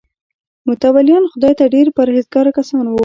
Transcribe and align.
متولیان 0.67 1.23
خدای 1.31 1.53
ته 1.59 1.65
ډېر 1.73 1.87
پرهیزګاره 1.97 2.51
کسان 2.57 2.85
وو. 2.87 2.97